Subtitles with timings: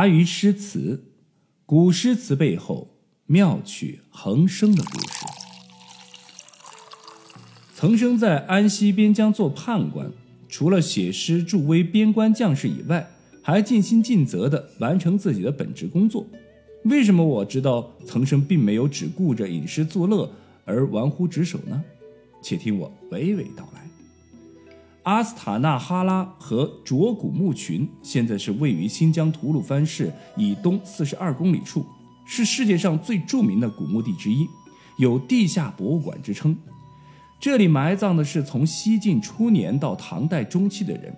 [0.00, 1.12] 答于诗词，
[1.66, 5.26] 古诗词背后妙趣横生的故事。
[7.76, 10.10] 岑生在安西边疆做判官，
[10.48, 13.10] 除了写诗助威边关将士以外，
[13.42, 16.26] 还尽心尽责地完成自己的本职工作。
[16.84, 20.32] 为什么我知道岑生并没有只顾着吟诗作乐
[20.64, 21.84] 而玩忽职守呢？
[22.42, 23.89] 且听我娓娓道来。
[25.10, 31.84] 阿斯塔纳哈拉和卓古墓群现在是位于新疆吐鲁番市以东四十二公里处，
[32.24, 34.46] 是世界上最著名的古墓地之一，
[34.98, 36.56] 有地下博物馆之称。
[37.40, 41.12] 这里埋葬的是从西晋初年到唐代中期的人。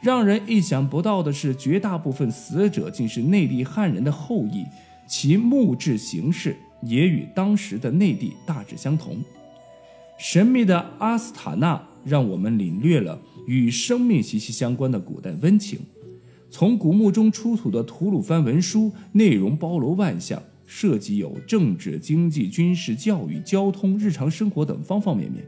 [0.00, 4.64] 让人意想不到的是，绝大部分死者竟是内地汉人的后裔，
[5.06, 9.22] 其墓志形式也与当时的内地大致相同。
[10.16, 15.78] 神秘的阿斯塔纳让我们领略了与生命息息相关的古代温情。
[16.50, 25.42] 从古墓中出土的吐鲁番文书，内容包罗万象，涉及有政治、经济、军事、教育、交通、日常生活等方方面面。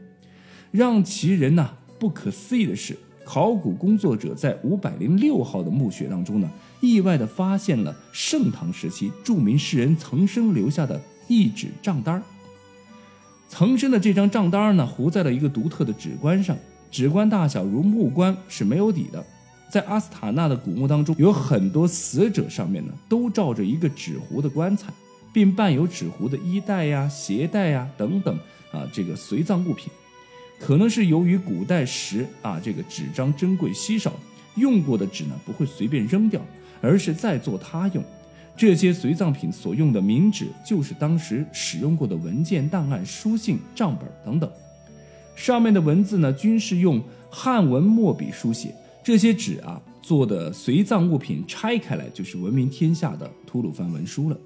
[0.71, 6.49] 让其人呐不可思议的是，考古工作者在五百零六号的墓穴当中呢，
[6.81, 12.23] 意外地发现了盛唐时期著名诗人岑参留下的一纸账单儿。
[13.57, 16.57] 岑参的这张账单呢，糊在了一个独特的纸棺上，
[16.91, 19.25] 纸棺大小如木棺，是没有底的。
[19.69, 24.91] 在阿斯塔纳的古墓当中，有很多死者上面呢，都罩着一个纸糊的棺材，
[25.31, 28.37] 并伴有纸糊的衣带呀、鞋带呀等等
[28.73, 29.89] 啊，这个随葬物品。
[30.59, 34.11] 可能是由于古代时啊，这个纸张珍贵稀少，
[34.55, 36.41] 用过的纸呢不会随便扔掉，
[36.81, 38.03] 而是再做他用。
[38.57, 44.49] 这些随葬品所用的冥纸，就是当时使用过的文件、档案、书信、账本等等。
[45.35, 48.73] 上面的文字呢，均是用汉文墨笔书写。
[49.03, 54.37] 这些纸啊做的随葬物品，拆开来就是闻名天下的吐鲁番文书了。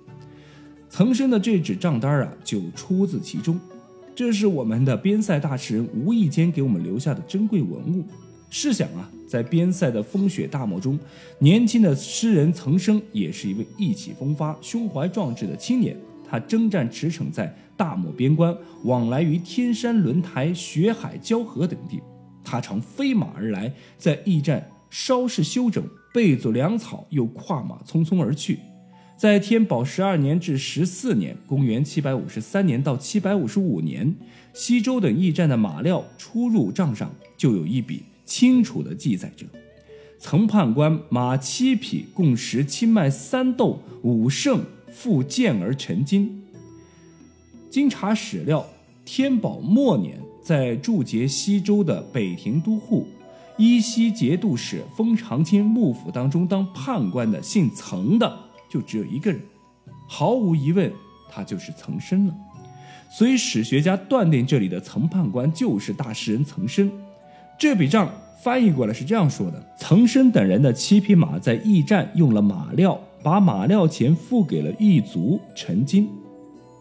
[0.90, 3.60] 岑参的这纸账单啊，就出自其中。
[4.16, 8.04] 这是我们的边塞大诗人无意间给我们留下的珍贵文物。
[8.50, 10.98] 试想啊，在边塞的风雪大漠中，
[11.38, 15.96] 年轻的诗人岑参也是一位意气风发、胸怀壮志的青年。
[16.28, 22.00] 他征战驰骋在大漠边关，往来于天山轮台、雪海交河等地。
[22.44, 25.84] 他常飞马而来，在驿站稍事休整，
[26.14, 28.60] 备足粮草，又跨马匆匆而去。
[29.18, 34.16] 在天宝十二年至十四年（公元753年到755年），
[34.54, 38.04] 西周等驿站的马料出入账上就有一笔。
[38.30, 39.48] 清楚地记载着，
[40.20, 46.44] 曾判官马七匹，共食青麦三斗五胜，复剑而成金。
[47.72, 48.64] 经查史料，
[49.04, 53.08] 天宝末年，在驻节西周的北庭都护、
[53.58, 58.38] 依稀节度使封长清幕府当中当判官的姓曾的，
[58.70, 59.42] 就只有一个人，
[60.08, 60.94] 毫无疑问，
[61.32, 62.36] 他就是曾参了。
[63.12, 66.92] 所以史学家断定，这里的曾判官就是大诗人曾参。
[67.60, 68.10] 这笔账
[68.42, 76.08] 翻译过来是这样说的：岑参等人的七匹马在驿站用了马料，把马料钱付给了驿卒陈金。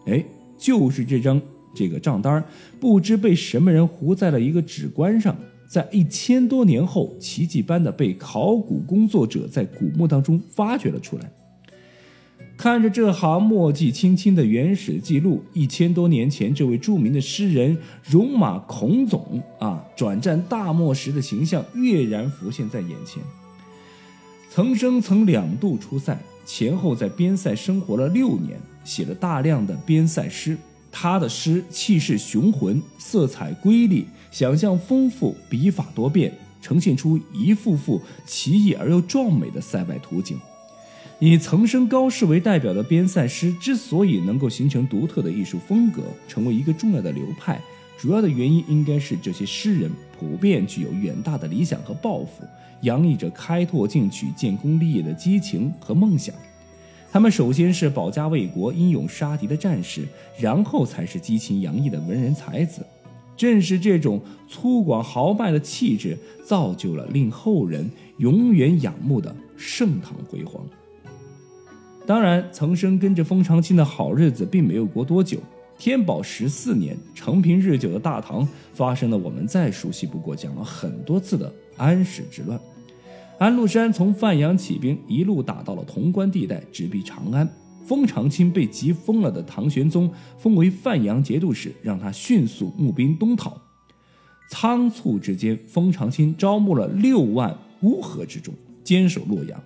[0.06, 0.24] 哎，
[0.56, 1.42] 就是这张
[1.74, 2.44] 这个账单，
[2.78, 5.36] 不知被什么人糊在了一个纸棺上，
[5.68, 11.28] 在一千多年后，奇迹般的被考古工作者在古墓当中发掘了出来。
[12.58, 23.22] 看着这行墨迹青青的原始记录，一千多年前这位著名的诗人戎马孔总啊，转战大漠时的形象跃然浮现在眼前。
[24.50, 30.58] 岑参曾两度出塞，前后在边塞生活了六年，写了大量的边塞诗。
[30.90, 40.36] 他的诗气势雄浑，色彩瑰丽，想象丰富，笔法多变，呈现出一幅幅奇异而又壮美的塞外图景。
[41.20, 47.60] 以岑参高士为代表的边塞诗之所以能够形成独特的艺术风格，成为一个重要的流派，
[47.98, 52.44] 主要的原因应该是这些诗人普遍具有远大的理想和抱负，
[52.82, 56.32] 洋溢着开拓进取、建功立业的激情和梦想。
[57.10, 60.06] 他们首先是保家卫国、英勇杀敌的战士，
[60.38, 62.86] 然后才是激情洋溢的文人才子。
[63.36, 70.64] 正是这种粗犷豪迈的气质，造就了令后人永远仰慕的盛唐辉煌。
[72.08, 75.38] 当然，岑参跟着封长清的好日子并没有过多久。
[75.76, 82.58] 天宝十四年，承平日久的大唐发生了我们再熟悉不过、讲了很多次的安史之乱。
[83.36, 87.46] 安禄山从范阳起兵，一路打到了潼关地带，直逼长安。
[87.84, 93.60] 封长清被急疯了的唐玄宗封为范阳节度使，让他迅速募兵东讨。
[94.48, 99.62] 仓促之间，封长清招募了六万乌合之众，坚守洛阳。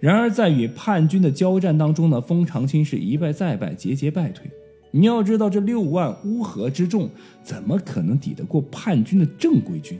[0.00, 4.48] 然而在与叛军的交战当中呢，封长清是一败再败，节节败退。
[4.92, 7.10] 你要知道，这六万乌合之众
[7.42, 9.98] 怎么可能抵得过叛军的正规军？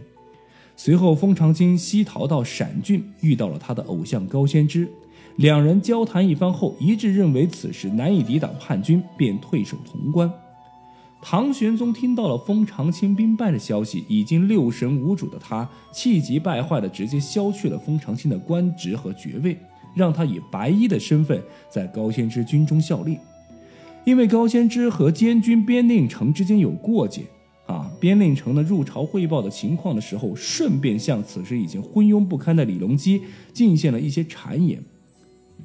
[0.77, 4.89] 随后，封长清西逃到陕郡，遇到了他的偶像高仙芝，
[5.37, 10.33] 两人交谈一番后，一致认为此时难以抵挡叛军，便退守潼关。
[11.21, 19.59] 唐玄宗听到了封长清兵败的消息，已经六神无主的他，气急败坏的直接削去了封长清的官职和爵位，
[19.99, 23.19] 让他以白衣的身份在高仙芝军中效力。
[24.05, 27.25] 因为高仙芝和监军边令城之间有过节，
[27.67, 33.21] 啊，边令城呢入朝汇报的情况的时候，顺便向此时已经昏庸不堪的李隆基
[33.53, 34.83] 进献了一些谗言。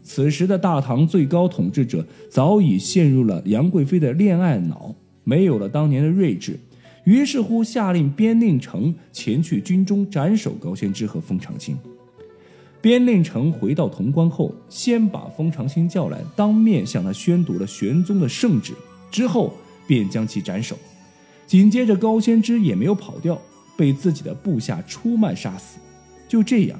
[0.02, 4.94] 此时的大唐最高统治者早已陷入了杨贵妃的恋爱脑。
[5.26, 6.60] 没有了当年的睿智，
[7.06, 11.78] 于是乎下令边令城前去军中斩首高仙芝和封长清。
[12.84, 18.74] 边令城回到潼关后，先把封长清叫来，当面向他宣读了玄宗的圣旨，
[19.10, 19.54] 之后
[19.88, 20.78] 便将其斩首。
[21.48, 23.40] 紧接着高仙芝也没有跑掉，
[23.78, 25.80] 被自己的部下出卖杀死。
[26.28, 26.78] 就这样，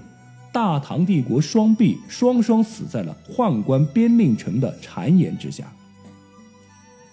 [0.52, 5.72] 大唐帝国双臂双双死在了宦官边令城的谗言之下。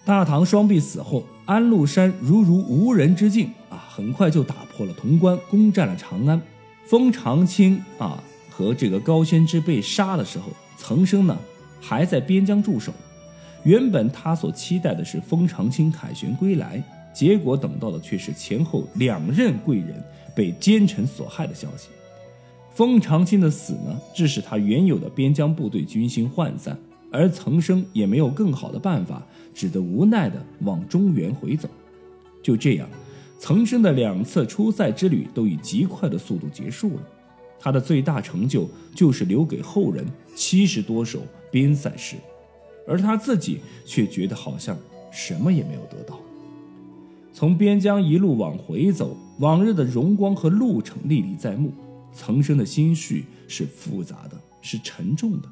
[0.03, 6.41] 大唐双璧死后，安禄山如如无人之境啊，很快就打破了潼关，攻占了长安。
[6.85, 8.21] 封长清啊
[8.51, 11.35] 和这个高仙芝被杀的时候，岑生呢
[11.79, 12.93] 还在边疆驻守。
[13.63, 16.83] 原本他所期待的是封长清凯旋归来，
[17.13, 20.03] 结果等到的却是前后两任贵人
[20.35, 21.89] 被奸臣所害的消息。
[22.73, 26.77] 封长清的死呢，致使他原有的边疆部队军心涣散。
[27.13, 29.21] 而岑生也没有更好的办法，
[29.53, 31.67] 只得无奈地往中原回走。
[32.41, 32.87] 就这样，
[33.37, 37.03] 岑生的两次出塞之旅都以极快的速度结束了。
[37.61, 40.03] 他的最大成就就是留给后人
[40.35, 41.21] 七十多首
[41.51, 42.15] 边塞诗，
[42.87, 44.75] 而他自己却觉得好像
[45.11, 46.19] 什么也没有得到。
[47.31, 51.71] 从边疆一路往回走，往日的荣光和路程历历在目。
[52.13, 55.47] 岑生的心绪是复杂的，是沉重的。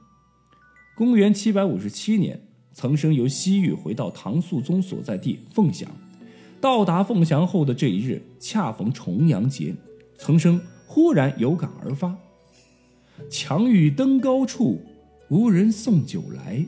[0.97, 2.41] 公元七百五十七年，
[2.73, 5.89] 岑生由西域回到唐肃宗所在地凤翔。
[6.59, 9.73] 到达凤翔后的这一日，恰逢重阳节，
[10.17, 10.59] 岑生
[10.89, 12.17] 忽然有感而发
[13.31, 14.81] ：“强欲登高处，
[15.29, 16.65] 无人送酒来。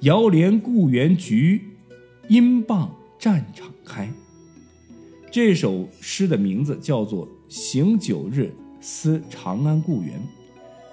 [0.00, 1.62] 遥怜故园菊，
[2.28, 4.10] 英镑战场开。”
[5.30, 10.18] 这首诗的名字叫做《行九日思长安故园》。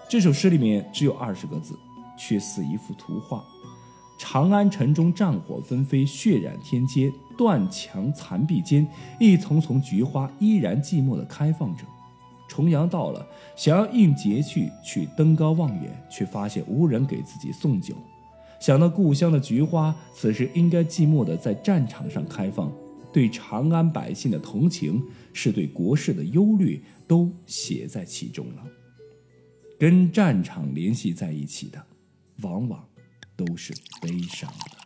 [0.10, 1.74] 这首诗里面只有二十个字。
[2.20, 3.46] 却似一幅图画，
[4.18, 8.88] 长安城中战火纷飞，血染天街，断墙残壁间，
[9.20, 11.84] 一丛丛菊花依然寂寞地开放着。
[12.58, 13.24] 重阳到了，
[13.56, 17.94] 想要应节去去登高望远，却发现无人给自己送酒。
[18.60, 22.74] 想到故乡的菊花此时应该寂寞的在战场上开放，
[23.14, 28.64] 对长安百姓的同情，是对国事的忧虑，都写在其中了。
[29.78, 31.80] 跟战场联系在一起的。
[32.42, 32.88] 往往
[33.36, 34.77] 都是悲伤的。